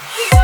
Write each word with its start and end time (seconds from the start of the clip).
Yeah. 0.00 0.37